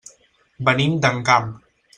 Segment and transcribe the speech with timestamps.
[0.69, 1.55] Venim d'Encamp.